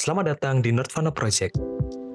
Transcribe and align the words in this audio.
Selamat 0.00 0.32
datang 0.32 0.64
di 0.64 0.72
Nerdvana 0.72 1.12
Project, 1.12 1.60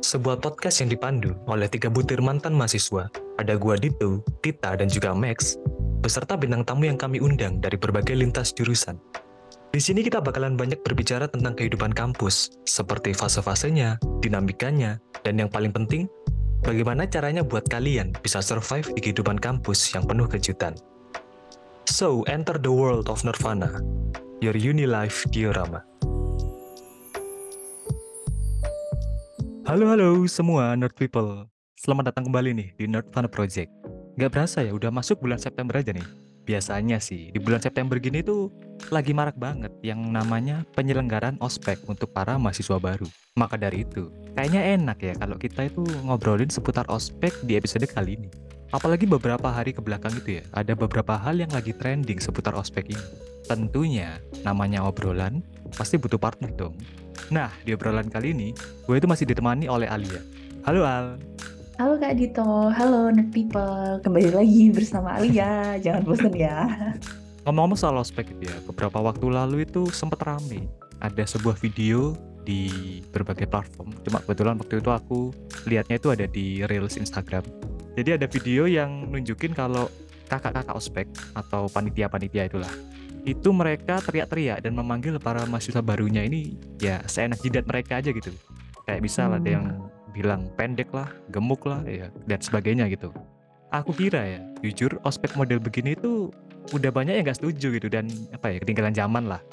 sebuah 0.02 0.42
podcast 0.42 0.82
yang 0.82 0.90
dipandu 0.90 1.38
oleh 1.46 1.70
tiga 1.70 1.86
butir 1.86 2.18
mantan 2.18 2.58
mahasiswa. 2.58 3.06
Ada 3.38 3.62
gua 3.62 3.78
Dito, 3.78 4.26
Tita, 4.42 4.74
dan 4.74 4.90
juga 4.90 5.14
Max, 5.14 5.62
beserta 6.02 6.34
bintang 6.34 6.66
tamu 6.66 6.90
yang 6.90 6.98
kami 6.98 7.22
undang 7.22 7.62
dari 7.62 7.78
berbagai 7.78 8.18
lintas 8.18 8.58
jurusan. 8.58 8.98
Di 9.70 9.78
sini 9.78 10.02
kita 10.02 10.18
bakalan 10.18 10.58
banyak 10.58 10.82
berbicara 10.82 11.30
tentang 11.30 11.54
kehidupan 11.54 11.94
kampus, 11.94 12.58
seperti 12.66 13.14
fase-fasenya, 13.14 14.02
dinamikanya, 14.18 14.98
dan 15.22 15.38
yang 15.38 15.54
paling 15.54 15.70
penting, 15.70 16.10
bagaimana 16.66 17.06
caranya 17.06 17.46
buat 17.46 17.70
kalian 17.70 18.18
bisa 18.26 18.42
survive 18.42 18.90
di 18.98 19.00
kehidupan 19.06 19.38
kampus 19.38 19.94
yang 19.94 20.10
penuh 20.10 20.26
kejutan. 20.26 20.74
So, 21.86 22.26
enter 22.26 22.58
the 22.58 22.74
world 22.74 23.14
of 23.14 23.22
Nirvana, 23.22 23.78
your 24.42 24.58
uni 24.58 24.90
life 24.90 25.22
diorama. 25.30 25.86
Halo 29.66 29.90
halo 29.90 30.30
semua 30.30 30.78
nerd 30.78 30.94
people, 30.94 31.50
selamat 31.82 32.14
datang 32.14 32.30
kembali 32.30 32.54
nih 32.54 32.70
di 32.78 32.86
Nirvana 32.86 33.26
Project. 33.26 33.74
Gak 34.14 34.30
berasa 34.30 34.62
ya, 34.62 34.70
udah 34.70 34.94
masuk 34.94 35.26
bulan 35.26 35.42
September 35.42 35.82
aja 35.82 35.90
nih. 35.90 36.06
Biasanya 36.46 37.02
sih, 37.02 37.34
di 37.34 37.42
bulan 37.42 37.58
September 37.58 37.98
gini 37.98 38.22
tuh 38.22 38.54
lagi 38.94 39.10
marak 39.10 39.34
banget 39.42 39.74
yang 39.82 39.98
namanya 40.14 40.62
penyelenggaraan 40.78 41.42
ospek 41.42 41.82
untuk 41.90 42.14
para 42.14 42.38
mahasiswa 42.38 42.78
baru. 42.78 43.10
Maka 43.42 43.58
dari 43.58 43.82
itu, 43.90 44.14
kayaknya 44.38 44.78
enak 44.78 45.02
ya 45.02 45.18
kalau 45.18 45.34
kita 45.34 45.66
itu 45.66 45.82
ngobrolin 46.06 46.54
seputar 46.54 46.86
ospek 46.86 47.34
di 47.42 47.58
episode 47.58 47.90
kali 47.90 48.22
ini. 48.22 48.30
Apalagi 48.70 49.10
beberapa 49.10 49.50
hari 49.50 49.74
ke 49.74 49.82
belakang 49.82 50.14
itu 50.14 50.42
ya, 50.42 50.44
ada 50.54 50.78
beberapa 50.78 51.18
hal 51.18 51.42
yang 51.42 51.50
lagi 51.50 51.74
trending 51.74 52.22
seputar 52.22 52.54
ospek 52.54 52.86
ini. 52.94 53.06
Tentunya, 53.50 54.22
namanya 54.46 54.86
obrolan, 54.86 55.42
pasti 55.74 55.98
butuh 55.98 56.22
partner 56.22 56.54
dong. 56.54 56.78
Nah, 57.34 57.50
di 57.66 57.74
obrolan 57.74 58.06
kali 58.06 58.38
ini, 58.38 58.50
gue 58.86 58.96
itu 59.02 59.10
masih 59.10 59.26
ditemani 59.26 59.66
oleh 59.66 59.90
Alia. 59.90 60.22
Halo 60.62 60.86
Al. 60.86 61.18
Halo 61.82 61.98
Kak 61.98 62.14
Dito, 62.22 62.70
halo 62.70 63.10
Nerd 63.10 63.34
People, 63.34 64.00
kembali 64.06 64.30
lagi 64.32 64.70
bersama 64.70 65.18
Alia, 65.18 65.66
jangan 65.84 66.06
bosan 66.06 66.32
ya. 66.38 66.70
Ngomong-ngomong 67.44 67.78
soal 67.82 67.98
ospek 67.98 68.30
gitu 68.30 68.48
ya, 68.48 68.56
beberapa 68.70 69.02
waktu 69.02 69.26
lalu 69.28 69.66
itu 69.66 69.90
sempat 69.90 70.22
rame. 70.22 70.70
Ada 71.02 71.26
sebuah 71.36 71.58
video 71.58 72.14
di 72.46 73.02
berbagai 73.10 73.50
platform, 73.50 73.92
cuma 74.06 74.22
kebetulan 74.22 74.56
waktu 74.62 74.80
itu 74.80 74.92
aku 74.94 75.34
lihatnya 75.66 75.98
itu 75.98 76.14
ada 76.14 76.26
di 76.30 76.62
Reels 76.64 76.96
Instagram. 76.96 77.44
Jadi 77.98 78.22
ada 78.22 78.30
video 78.30 78.70
yang 78.70 79.10
nunjukin 79.10 79.58
kalau 79.58 79.90
kakak-kakak 80.30 80.78
ospek 80.78 81.10
atau 81.34 81.66
panitia-panitia 81.74 82.48
itulah 82.48 82.72
itu 83.26 83.50
mereka 83.50 84.00
teriak-teriak 84.06 84.62
dan 84.62 84.78
memanggil 84.78 85.18
para 85.18 85.44
mahasiswa 85.50 85.82
barunya 85.82 86.24
ini 86.24 86.56
ya 86.78 87.02
seenak 87.10 87.42
jidat 87.42 87.66
mereka 87.66 87.98
aja 87.98 88.14
gitu 88.14 88.30
kayak 88.86 89.02
bisa 89.02 89.26
lah 89.26 89.42
ada 89.42 89.50
yang 89.50 89.66
bilang 90.16 90.48
pendek 90.56 90.96
lah, 90.96 91.12
gemuk 91.28 91.68
lah, 91.68 91.84
ya 91.84 92.08
dan 92.24 92.40
sebagainya 92.40 92.88
gitu. 92.88 93.12
Aku 93.76 93.92
kira 93.92 94.24
ya, 94.24 94.40
jujur 94.64 94.96
ospek 95.04 95.36
model 95.36 95.60
begini 95.60 96.00
itu 96.00 96.32
udah 96.72 96.88
banyak 96.88 97.20
yang 97.20 97.28
gak 97.28 97.44
setuju 97.44 97.76
gitu 97.76 97.92
dan 97.92 98.08
apa 98.32 98.56
ya 98.56 98.58
ketinggalan 98.64 98.96
zaman 98.96 99.28
lah. 99.28 99.44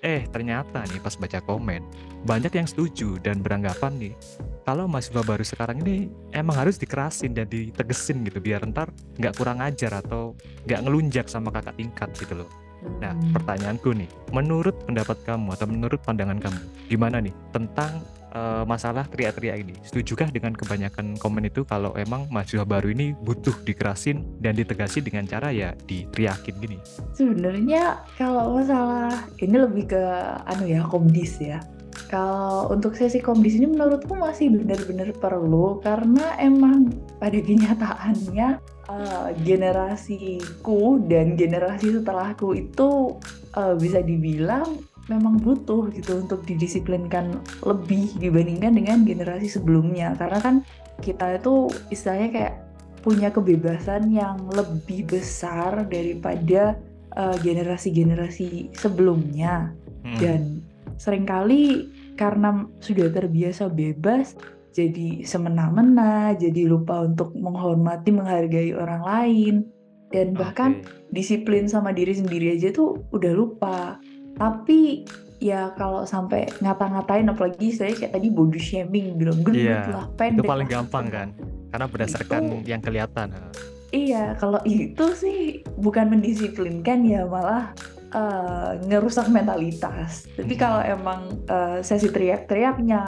Eh 0.00 0.24
ternyata 0.32 0.82
nih 0.88 0.98
pas 0.98 1.12
baca 1.12 1.38
komen 1.44 1.84
banyak 2.24 2.52
yang 2.56 2.64
setuju 2.64 3.20
dan 3.20 3.44
beranggapan 3.44 3.92
nih 4.00 4.14
kalau 4.64 4.88
mahasiswa 4.88 5.20
baru 5.20 5.44
sekarang 5.44 5.84
ini 5.84 6.08
emang 6.32 6.56
harus 6.56 6.80
dikerasin 6.80 7.36
dan 7.36 7.44
ditegesin 7.52 8.24
gitu 8.24 8.40
biar 8.40 8.64
ntar 8.72 8.88
nggak 9.20 9.36
kurang 9.36 9.60
ajar 9.60 10.00
atau 10.00 10.32
nggak 10.64 10.80
ngelunjak 10.88 11.28
sama 11.28 11.52
kakak 11.52 11.76
tingkat 11.76 12.08
gitu 12.16 12.44
loh. 12.44 12.48
Nah, 13.00 13.12
pertanyaanku 13.32 13.92
nih, 13.92 14.08
menurut 14.32 14.76
pendapat 14.84 15.20
kamu 15.24 15.52
atau 15.56 15.66
menurut 15.68 16.00
pandangan 16.00 16.40
kamu, 16.40 16.60
gimana 16.88 17.20
nih 17.20 17.34
tentang 17.52 18.00
eh, 18.32 18.64
masalah 18.64 19.04
teriak-teriak 19.08 19.56
ini? 19.60 19.74
Setujukah 19.84 20.32
dengan 20.32 20.56
kebanyakan 20.56 21.16
komen 21.20 21.48
itu 21.48 21.64
kalau 21.68 21.92
emang 21.96 22.28
mahasiswa 22.32 22.64
baru 22.64 22.92
ini 22.92 23.12
butuh 23.12 23.54
dikerasin 23.64 24.24
dan 24.40 24.56
ditegasin 24.56 25.04
dengan 25.04 25.24
cara 25.28 25.52
ya 25.52 25.76
diteriakin 25.84 26.54
gini? 26.60 26.78
Sebenarnya 27.12 28.00
kalau 28.16 28.56
masalah 28.56 29.28
ini 29.40 29.56
lebih 29.56 29.92
ke 29.92 30.02
anu 30.48 30.64
ya 30.64 30.84
komdis 30.88 31.36
ya. 31.40 31.60
Kalau 32.10 32.70
untuk 32.74 32.98
sesi 32.98 33.22
komdis 33.22 33.54
ini 33.54 33.70
menurutku 33.70 34.18
masih 34.18 34.50
benar-benar 34.50 35.14
perlu 35.18 35.78
karena 35.78 36.34
emang 36.42 36.90
pada 37.22 37.38
kenyataannya 37.38 38.58
eh, 38.90 39.28
generasiku 39.46 40.98
dan 41.06 41.38
generasi 41.38 42.00
setelahku 42.00 42.56
itu 42.58 43.16
eh, 43.54 43.74
bisa 43.78 44.02
dibilang 44.02 44.82
memang 45.06 45.42
butuh 45.42 45.90
gitu 45.90 46.22
untuk 46.22 46.46
didisiplinkan 46.46 47.42
lebih 47.66 48.14
dibandingkan 48.22 48.78
dengan 48.78 49.02
generasi 49.02 49.50
sebelumnya 49.50 50.14
karena 50.14 50.38
kan 50.38 50.54
kita 51.02 51.40
itu 51.40 51.66
istilahnya 51.90 52.28
kayak 52.30 52.54
punya 53.00 53.32
kebebasan 53.32 54.12
yang 54.12 54.38
lebih 54.52 55.08
besar 55.08 55.88
daripada 55.88 56.78
eh, 57.16 57.36
generasi-generasi 57.42 58.76
sebelumnya 58.76 59.74
Hmm. 60.00 60.16
dan 60.16 60.42
sering 60.96 61.28
kali 61.28 61.88
karena 62.16 62.68
sudah 62.80 63.08
terbiasa 63.12 63.68
bebas 63.68 64.36
jadi 64.70 65.22
semena-mena 65.22 66.34
jadi 66.34 66.66
lupa 66.66 67.02
untuk 67.02 67.34
menghormati 67.34 68.10
menghargai 68.10 68.70
orang 68.72 69.02
lain 69.02 69.54
dan 70.10 70.34
bahkan 70.34 70.82
Oke. 70.82 71.10
disiplin 71.10 71.66
sama 71.66 71.90
diri 71.90 72.14
sendiri 72.14 72.54
aja 72.54 72.70
tuh 72.70 72.98
udah 73.10 73.32
lupa 73.34 73.98
tapi 74.34 75.06
ya 75.40 75.72
kalau 75.74 76.04
sampai 76.04 76.46
ngata-ngatain 76.60 77.26
apalagi 77.28 77.72
saya 77.72 77.96
kayak 77.96 78.12
tadi 78.14 78.28
body 78.28 78.60
shaming 78.60 79.16
bilang 79.16 79.40
gendut 79.40 79.64
Iya, 79.64 79.88
lah 79.90 80.06
itu 80.06 80.16
pendek 80.16 80.44
paling 80.46 80.68
lah." 80.68 80.74
gampang 80.78 81.06
kan, 81.08 81.28
karena 81.72 81.86
berdasarkan 81.88 82.40
Itu- 82.44 82.68
yang 82.68 82.80
kelihatan. 82.80 83.28
ha. 83.32 83.48
Iya, 83.90 84.38
kalau 84.38 84.62
itu 84.62 85.02
sih 85.18 85.38
bukan 85.74 86.14
mendisiplinkan 86.14 87.02
ya 87.02 87.26
malah 87.26 87.74
eh, 88.10 88.72
ngerusak 88.84 89.30
mentalitas. 89.30 90.26
Tapi 90.34 90.54
Hmm. 90.54 90.60
kalau 90.60 90.80
emang 90.82 91.20
eh, 91.46 91.78
sesi 91.80 92.10
teriak-teriaknya, 92.10 93.02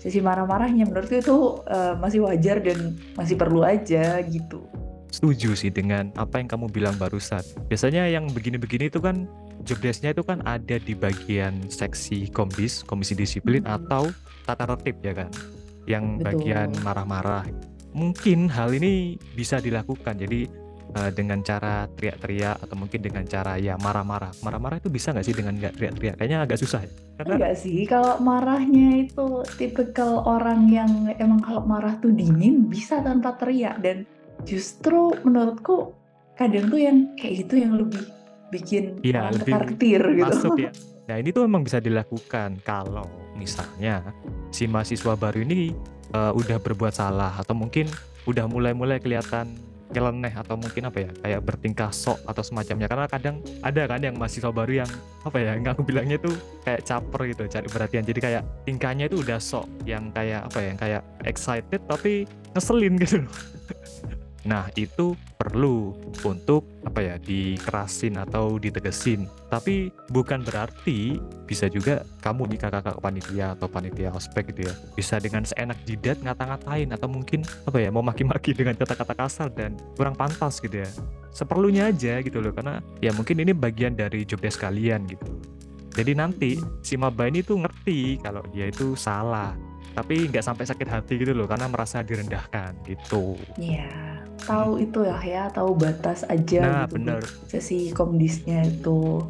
sesi 0.00 0.18
marah-marahnya 0.18 0.88
menurutku 0.88 1.20
itu 1.20 1.36
eh, 1.68 1.94
masih 1.96 2.24
wajar 2.24 2.60
dan 2.60 2.96
masih 3.14 3.36
perlu 3.36 3.62
aja 3.62 4.18
gitu. 4.24 4.64
Setuju 5.08 5.56
sih 5.56 5.72
dengan 5.72 6.12
apa 6.20 6.36
yang 6.36 6.48
kamu 6.48 6.68
bilang 6.68 6.96
barusan. 6.96 7.40
Biasanya 7.68 8.12
yang 8.12 8.28
begini-begini 8.28 8.92
itu 8.92 9.00
kan 9.00 9.24
job 9.64 9.80
desk-nya 9.80 10.12
itu 10.12 10.20
kan 10.20 10.44
ada 10.44 10.76
di 10.76 10.92
bagian 10.92 11.64
seksi 11.68 12.28
komdis, 12.28 12.84
komisi 12.84 13.16
disiplin 13.16 13.64
Mhm. 13.64 13.72
atau 13.72 14.12
tata 14.44 14.68
tertib 14.76 15.00
ya 15.00 15.16
kan. 15.16 15.28
Yang 15.88 16.04
Betul. 16.04 16.24
bagian 16.28 16.68
marah-marah. 16.84 17.44
Mungkin 17.96 18.52
hal 18.52 18.76
ini 18.76 19.16
bisa 19.32 19.56
dilakukan. 19.58 20.20
Jadi 20.20 20.44
eh, 20.96 21.10
dengan 21.12 21.42
cara 21.44 21.84
teriak-teriak 21.92 22.64
atau 22.64 22.76
mungkin 22.78 23.00
dengan 23.04 23.24
cara 23.28 23.60
ya 23.60 23.76
marah-marah. 23.76 24.32
Marah-marah 24.40 24.80
itu 24.80 24.88
bisa 24.88 25.12
nggak 25.12 25.26
sih 25.26 25.36
dengan 25.36 25.58
nggak 25.58 25.74
teriak-teriak? 25.76 26.14
Kayaknya 26.16 26.38
agak 26.44 26.58
susah 26.60 26.80
ya. 26.84 26.90
Karena 27.18 27.34
Enggak 27.34 27.54
sih, 27.58 27.78
kalau 27.84 28.14
marahnya 28.22 28.88
itu 29.02 29.42
tipikal 29.58 30.22
orang 30.22 30.70
yang 30.70 30.90
emang 31.18 31.42
kalau 31.42 31.66
marah 31.66 31.98
tuh 31.98 32.14
dingin 32.14 32.70
bisa 32.70 33.02
tanpa 33.02 33.34
teriak 33.36 33.82
dan 33.82 34.06
justru 34.46 35.12
menurutku 35.26 35.92
kadang 36.38 36.70
tuh 36.70 36.78
yang 36.78 36.96
kayak 37.18 37.42
gitu 37.42 37.54
yang 37.58 37.74
lebih 37.74 38.06
bikin 38.54 39.02
Iya, 39.02 39.28
orang 39.28 39.34
lebih 39.34 39.52
ketar-ketir 39.52 40.02
gitu. 40.14 40.48
ya. 40.56 40.72
Nah 41.08 41.16
ini 41.16 41.32
tuh 41.32 41.48
memang 41.48 41.64
bisa 41.64 41.80
dilakukan 41.80 42.60
kalau 42.60 43.08
misalnya 43.32 44.12
si 44.52 44.68
mahasiswa 44.68 45.16
baru 45.16 45.40
ini 45.40 45.72
eh, 46.12 46.32
udah 46.36 46.60
berbuat 46.60 46.92
salah 46.92 47.32
atau 47.40 47.56
mungkin 47.56 47.88
udah 48.28 48.44
mulai-mulai 48.44 49.00
kelihatan 49.00 49.56
nyeleneh 49.92 50.32
atau 50.36 50.54
mungkin 50.60 50.88
apa 50.88 50.98
ya 51.08 51.10
kayak 51.24 51.40
bertingkah 51.44 51.90
sok 51.92 52.20
atau 52.28 52.42
semacamnya. 52.44 52.88
Karena 52.88 53.06
kadang 53.08 53.40
ada 53.64 53.82
kan 53.88 54.00
yang 54.00 54.16
mahasiswa 54.16 54.52
baru 54.52 54.84
yang 54.84 54.90
apa 55.24 55.36
ya 55.40 55.56
yang 55.56 55.66
aku 55.68 55.82
bilangnya 55.84 56.16
tuh 56.20 56.34
kayak 56.64 56.84
caper 56.84 57.20
gitu 57.32 57.42
cari 57.48 57.68
perhatian. 57.68 58.04
Jadi 58.04 58.20
kayak 58.20 58.42
tingkahnya 58.68 59.08
itu 59.08 59.20
udah 59.24 59.38
sok 59.40 59.66
yang 59.88 60.12
kayak 60.12 60.44
apa 60.48 60.58
ya 60.60 60.66
yang 60.68 60.78
kayak 60.78 61.02
excited 61.24 61.80
tapi 61.88 62.28
ngeselin 62.56 62.94
gitu 63.00 63.18
Nah, 64.48 64.72
itu 64.80 65.12
perlu 65.36 65.92
untuk 66.24 66.64
apa 66.80 67.04
ya 67.04 67.14
dikerasin 67.20 68.16
atau 68.16 68.56
ditegesin. 68.56 69.28
Tapi 69.52 69.92
bukan 70.08 70.40
berarti 70.40 71.20
bisa 71.44 71.68
juga 71.68 72.00
kamu 72.24 72.56
nih 72.56 72.58
kakak-kakak 72.64 73.04
panitia 73.04 73.46
atau 73.52 73.68
panitia 73.68 74.08
ospek 74.16 74.56
gitu 74.56 74.72
ya. 74.72 74.74
Bisa 74.96 75.20
dengan 75.20 75.44
seenak 75.44 75.76
jidat 75.84 76.24
ngata-ngatain 76.24 76.88
atau 76.96 77.12
mungkin 77.12 77.44
apa 77.68 77.76
ya 77.76 77.92
mau 77.92 78.00
maki-maki 78.00 78.56
dengan 78.56 78.72
kata-kata 78.72 79.12
kasar 79.12 79.52
dan 79.52 79.76
kurang 80.00 80.16
pantas 80.16 80.64
gitu 80.64 80.80
ya. 80.80 80.88
Seperlunya 81.28 81.92
aja 81.92 82.24
gitu 82.24 82.40
loh 82.40 82.56
karena 82.56 82.80
ya 83.04 83.12
mungkin 83.12 83.44
ini 83.44 83.52
bagian 83.52 83.92
dari 84.00 84.24
job 84.24 84.40
desk 84.40 84.64
kalian 84.64 85.04
gitu. 85.12 85.28
Jadi 85.92 86.12
nanti 86.16 86.50
si 86.80 86.96
maba 86.96 87.28
ini 87.28 87.44
tuh 87.44 87.60
ngerti 87.60 88.16
kalau 88.24 88.40
dia 88.48 88.72
itu 88.72 88.96
salah. 88.96 89.52
Tapi 89.92 90.30
nggak 90.30 90.44
sampai 90.46 90.62
sakit 90.62 90.88
hati 90.88 91.14
gitu 91.18 91.34
loh 91.34 91.50
karena 91.50 91.66
merasa 91.66 92.06
direndahkan 92.06 92.86
gitu. 92.86 93.34
Iya, 93.58 94.17
tahu 94.40 94.78
itu 94.78 95.02
ya 95.04 95.18
ya, 95.22 95.42
tahu 95.50 95.74
batas 95.74 96.22
aja 96.26 96.62
Nah, 96.62 96.84
gitu 96.86 96.94
bener. 96.98 97.22
sesi 97.46 97.90
komdisnya 97.90 98.66
itu. 98.66 99.24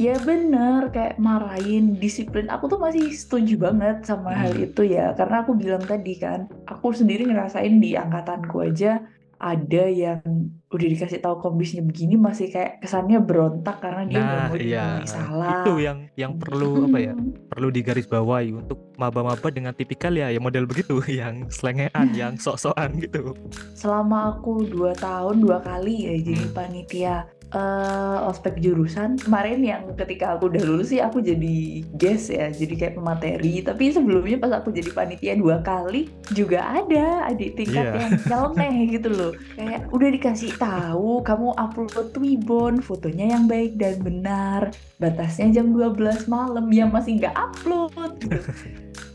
Ya 0.00 0.16
bener, 0.16 0.88
kayak 0.88 1.20
marahin, 1.20 2.00
disiplin, 2.00 2.48
aku 2.48 2.72
tuh 2.72 2.80
masih 2.80 3.12
setuju 3.12 3.68
banget 3.68 4.00
sama 4.08 4.32
hal 4.32 4.56
Mhm. 4.56 4.72
itu 4.72 4.82
ya, 4.88 5.12
karena 5.12 5.44
aku 5.44 5.52
bilang 5.52 5.84
tadi 5.84 6.16
kan, 6.16 6.48
aku 6.64 6.96
sendiri 6.96 7.28
ngerasain 7.28 7.84
di 7.84 8.00
angkatanku 8.00 8.64
aja 8.64 9.04
ada 9.40 9.84
yang 9.88 10.20
udah 10.68 10.86
dikasih 10.92 11.18
tahu 11.18 11.40
kondisinya 11.40 11.82
begini 11.88 12.14
masih 12.20 12.52
kayak 12.52 12.84
kesannya 12.84 13.18
berontak 13.24 13.80
karena 13.80 14.04
dia 14.04 14.20
nggak 14.22 14.40
Nah, 14.40 14.46
mau 14.46 14.56
iya, 14.60 15.00
dibilang 15.00 15.00
itu 15.00 15.08
salah. 15.08 15.70
yang 15.80 15.98
yang 16.14 16.32
perlu 16.36 16.84
apa 16.84 16.98
ya, 17.00 17.14
perlu 17.48 17.68
digarisbawahi 17.72 18.50
untuk 18.52 18.78
maba-maba 19.00 19.48
dengan 19.48 19.72
tipikal 19.72 20.12
ya 20.12 20.28
yang 20.28 20.44
model 20.44 20.68
begitu, 20.68 21.00
yang 21.20 21.48
selengean, 21.48 22.08
yang 22.12 22.36
sok-sokan 22.36 23.00
gitu. 23.00 23.32
Selama 23.72 24.36
aku 24.36 24.68
2 24.68 24.92
tahun 24.94 25.40
2 25.40 25.58
kali 25.62 25.94
ya 26.06 26.14
jadi 26.20 26.44
Hmm. 26.46 26.54
panitia, 26.54 27.16
eee, 27.50 28.16
ospek 28.26 28.58
jurusan, 28.58 29.18
kemarin 29.18 29.60
yang 29.60 29.82
ketika 29.94 30.38
aku 30.38 30.50
udah 30.50 30.62
lulus 30.62 30.90
sih 30.90 31.02
aku 31.02 31.18
jadi 31.20 31.82
guest 31.94 32.30
ya, 32.30 32.48
jadi 32.50 32.74
kayak 32.78 32.94
pemateri, 32.96 33.60
tapi 33.60 33.90
sebelumnya 33.90 34.38
pas 34.38 34.52
aku 34.54 34.70
jadi 34.70 34.90
panitia 34.90 35.34
2 35.34 35.60
kali 35.60 36.08
juga 36.30 36.62
ada 36.70 37.26
adik 37.26 37.58
tingkat 37.58 37.86
Iya. 37.90 38.00
yang 38.06 38.12
nyeleneh 38.22 38.76
gitu 38.94 39.08
loh. 39.10 39.32
Kayak 39.54 39.80
udah 39.90 40.08
dikasih 40.10 40.52
tahu, 40.56 41.22
"Kamu 41.22 41.48
upload 41.54 42.08
Twibbon, 42.12 42.74
fotonya 42.80 43.34
yang 43.34 43.44
baik 43.46 43.76
dan 43.76 43.98
benar, 44.00 44.70
batasnya 44.96 45.60
jam 45.60 45.74
12 45.74 46.26
malam," 46.26 46.66
ya 46.70 46.86
masih 46.86 47.18
nggak 47.18 47.34
upload 47.34 48.12
gitu. 48.22 48.38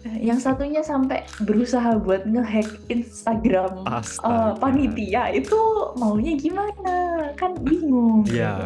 Yang 0.06 0.40
satunya 0.46 0.86
sampai 0.86 1.26
berusaha 1.42 1.98
buat 1.98 2.30
nge-hack 2.30 2.70
Instagram, 2.94 3.90
Astaga. 3.90 4.54
panitia, 4.62 5.34
itu 5.34 5.58
maunya 5.98 6.38
gimana? 6.38 6.94
Kan 7.34 7.58
bingung 7.66 8.22
Iya, 8.30 8.54
gitu. 8.54 8.66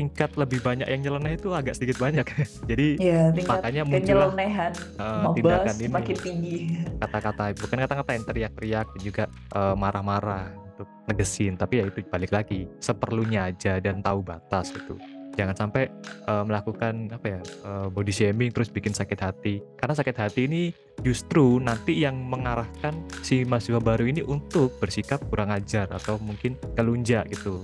tingkat 0.00 0.32
lebih 0.40 0.64
banyak 0.64 0.88
yang 0.88 1.00
nyeleneh 1.04 1.36
itu 1.36 1.52
agak 1.52 1.76
sedikit 1.76 2.00
banyak 2.00 2.24
ya. 2.24 2.44
Jadi 2.72 2.88
tingkat 3.36 3.60
makanya 3.60 3.82
muncullah, 3.84 4.32
maba 4.32 5.34
tindakan 5.36 5.74
ini, 5.76 5.86
semakin 5.92 6.16
tinggi. 6.24 6.56
kata-kata 6.98 7.44
bukan 7.60 7.78
kata-kata 7.84 8.10
yang 8.16 8.24
teriak-teriak 8.24 8.86
dan 8.88 9.00
juga, 9.04 9.24
eee, 9.28 9.74
marah-marah 9.76 10.44
untuk 10.72 10.88
negesin, 11.04 11.52
tapi 11.60 11.84
ya 11.84 11.84
itu 11.84 12.00
balik 12.08 12.32
lagi, 12.32 12.64
seperlunya 12.80 13.52
aja 13.52 13.76
dan 13.76 14.00
tahu 14.00 14.24
batas 14.24 14.72
gitu. 14.72 14.96
Jangan 15.38 15.54
sampai, 15.54 15.86
eee, 16.26 16.42
melakukan 16.42 17.14
apa 17.14 17.26
ya, 17.30 17.40
eee, 17.40 17.86
body 17.94 18.10
shaming 18.10 18.50
terus 18.50 18.66
bikin 18.68 18.90
sakit 18.90 19.18
hati. 19.22 19.62
Karena 19.78 19.94
sakit 19.94 20.16
hati 20.18 20.50
ini 20.50 20.62
justru 20.98 21.62
nanti 21.62 21.94
yang 21.94 22.18
mengarahkan 22.18 22.90
si 23.22 23.46
mahasiswa 23.46 23.78
baru 23.78 24.10
ini 24.10 24.26
untuk 24.26 24.74
bersikap 24.82 25.22
kurang 25.30 25.54
ajar 25.54 25.86
atau 25.94 26.18
mungkin 26.18 26.58
kelunjak 26.74 27.30
gitu. 27.30 27.62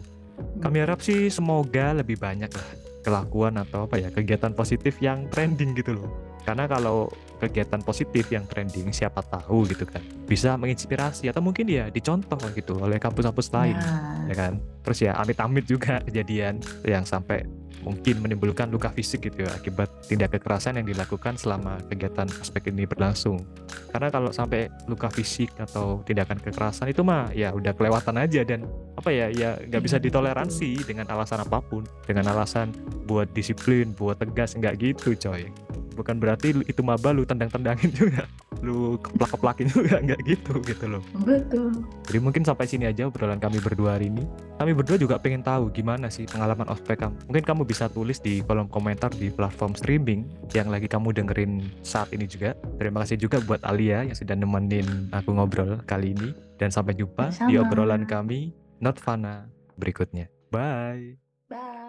Kami 0.62 0.86
harap 0.86 1.02
sih 1.02 1.26
semoga 1.28 1.90
lebih 1.90 2.14
banyaklah 2.14 2.62
kelakuan 3.02 3.58
atau 3.58 3.90
apa 3.90 3.98
ya, 3.98 4.08
kegiatan 4.08 4.54
positif 4.54 5.02
yang 5.02 5.26
trending 5.28 5.74
gitu 5.74 5.98
loh. 5.98 6.08
Karena 6.46 6.68
kalau 6.68 7.08
kegiatan 7.40 7.80
positif 7.80 8.28
yang 8.30 8.44
trending 8.46 8.92
siapa 8.92 9.20
tahu 9.20 9.64
gitu 9.66 9.84
kan, 9.84 10.00
bisa 10.24 10.54
menginspirasi 10.56 11.28
atau 11.28 11.40
mungkin 11.40 11.66
ya 11.68 11.90
dicontoh 11.90 12.38
gitu 12.54 12.78
oleh 12.80 12.96
kampus-kampus 13.00 13.48
lain, 13.50 13.76
Nah. 13.76 14.28
ya 14.30 14.34
kan. 14.36 14.52
Terus 14.84 14.98
ya 15.04 15.12
amit-amit 15.18 15.64
juga 15.66 15.98
kejadian 16.06 16.60
yang 16.84 17.04
sampai 17.04 17.44
mungkin 17.84 18.24
menimbulkan 18.24 18.72
luka 18.72 18.90
fisik 18.92 19.28
gitu 19.30 19.44
ya 19.44 19.50
akibat 19.52 19.88
tindak 20.08 20.36
kekerasan 20.36 20.80
yang 20.80 20.86
dilakukan 20.88 21.36
selama 21.36 21.80
kegiatan 21.88 22.28
ospek 22.40 22.72
ini 22.72 22.88
berlangsung. 22.88 23.44
Karena 23.92 24.10
kalau 24.10 24.34
sampai 24.34 24.72
luka 24.90 25.06
fisik 25.12 25.54
atau 25.60 26.02
tindakan 26.02 26.40
kekerasan 26.40 26.90
itu 26.90 27.06
mah 27.06 27.30
ya 27.30 27.54
udah 27.54 27.72
kelewatan 27.76 28.18
aja 28.18 28.42
dan 28.42 28.66
apa 28.98 29.10
ya, 29.12 29.30
ya 29.30 29.54
nggak 29.60 29.82
bisa 29.84 29.96
Iya, 30.00 30.10
ditoleransi 30.10 30.70
dengan 30.84 31.06
alasan 31.08 31.40
apa 31.40 31.64
pun, 31.64 31.86
dengan 32.04 32.28
alasan 32.34 32.74
buat 33.08 33.30
disiplin, 33.32 33.94
buat 33.96 34.20
tegas, 34.20 34.52
nggak 34.58 34.74
gitu 34.80 35.14
coy. 35.16 35.48
Bukan 35.94 36.18
berarti 36.18 36.50
itu 36.66 36.82
maba 36.82 37.14
lu 37.14 37.22
tendang-tendangin 37.22 37.88
juga, 37.94 38.26
lu 38.64 38.96
keplak-keplakin 38.98 39.68
juga, 39.68 40.00
nggak 40.00 40.20
gitu, 40.24 40.58
gitu 40.64 40.84
loh. 40.88 41.02
Betul. 41.22 41.84
Jadi 42.08 42.18
mungkin 42.18 42.42
sampai 42.42 42.64
sini 42.64 42.88
aja 42.88 43.06
obrolan 43.06 43.36
kami 43.38 43.60
berdua 43.60 44.00
hari 44.00 44.08
ini. 44.08 44.24
Kami 44.56 44.72
berdua 44.72 44.96
juga 44.96 45.20
pengen 45.20 45.44
tahu 45.44 45.68
gimana 45.70 46.08
sih 46.08 46.24
pengalaman 46.24 46.66
ospek 46.72 47.04
kamu. 47.04 47.14
Mungkin 47.28 47.44
kamu 47.44 47.62
bisa 47.68 47.92
tulis 47.92 48.18
di 48.18 48.40
kolom 48.42 48.66
komentar 48.72 49.12
di 49.12 49.28
platform 49.28 49.76
streaming 49.76 50.24
yang 50.56 50.72
lagi 50.72 50.88
kamu 50.88 51.12
dengerin 51.12 51.60
saat 51.84 52.08
ini 52.16 52.24
juga. 52.24 52.56
Terima 52.80 53.04
kasih 53.04 53.20
juga 53.20 53.38
buat 53.44 53.60
Alia 53.62 54.02
yang 54.08 54.16
sudah 54.16 54.34
nemenin 54.34 55.12
aku 55.12 55.36
ngobrol 55.36 55.78
kali 55.84 56.16
ini. 56.16 56.32
Dan 56.54 56.70
sampai 56.70 56.94
jumpa 56.94 57.34
di 57.50 57.58
Sama-sama. 57.58 57.62
obrolan 57.66 58.02
kami, 58.06 58.54
Not 58.78 59.02
Fana, 59.02 59.50
berikutnya. 59.76 60.30
Bye! 60.54 61.18
Bye. 61.50 61.83